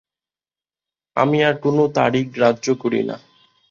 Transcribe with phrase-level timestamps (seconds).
[1.17, 3.15] আমি আর কোন তারিখ গ্রাহ্য করি না।